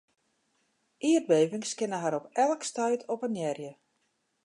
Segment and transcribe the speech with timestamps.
[1.09, 3.73] Ierdbevings kinne har op elk stuit oppenearje.